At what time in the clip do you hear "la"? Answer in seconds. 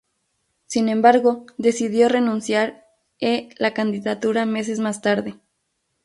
3.59-3.75